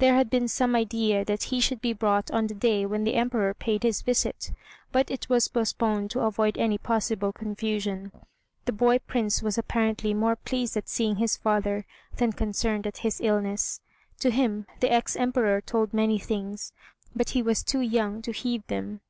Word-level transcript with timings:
There 0.00 0.14
had 0.16 0.28
been 0.28 0.48
some 0.48 0.76
idea 0.76 1.24
that 1.24 1.44
he 1.44 1.58
should 1.58 1.80
be 1.80 1.94
brought 1.94 2.30
on 2.30 2.46
the 2.46 2.52
day 2.54 2.84
when 2.84 3.04
the 3.04 3.14
Emperor 3.14 3.54
paid 3.54 3.84
his 3.84 4.02
visit, 4.02 4.52
but 4.90 5.10
it 5.10 5.30
was 5.30 5.48
postponed 5.48 6.10
to 6.10 6.20
avoid 6.20 6.58
any 6.58 6.76
possible 6.76 7.32
confusion. 7.32 8.12
The 8.66 8.72
boy 8.72 8.98
Prince 8.98 9.42
was 9.42 9.56
apparently 9.56 10.12
more 10.12 10.36
pleased 10.36 10.76
at 10.76 10.90
seeing 10.90 11.16
his 11.16 11.38
father 11.38 11.86
than 12.14 12.32
concerned 12.32 12.86
at 12.86 12.98
his 12.98 13.18
illness. 13.22 13.80
To 14.18 14.30
him 14.30 14.66
the 14.80 14.92
ex 14.92 15.16
Emperor 15.16 15.62
told 15.62 15.94
many 15.94 16.18
things, 16.18 16.74
but 17.16 17.30
he 17.30 17.40
was 17.40 17.62
too 17.62 17.80
young 17.80 18.20
to 18.20 18.32
heed 18.32 18.64
them. 18.68 19.00